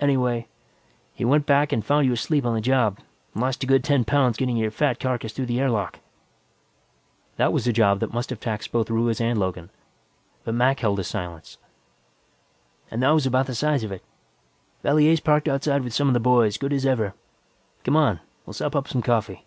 [0.00, 0.48] Anyway,
[1.14, 2.98] he went back and found you asleep on the job,
[3.32, 6.00] and lost a good ten pounds getting your fat carcass through the air lock."
[7.36, 9.70] That was a job that must have taxed both Ruiz and Logan,
[10.42, 11.58] but Mac held his silence.
[12.90, 14.02] "And that was about the size of it.
[14.82, 17.14] Valier's parked outside with some of the boys, good as ever.
[17.84, 19.44] Come on, we'll sop up some coffee."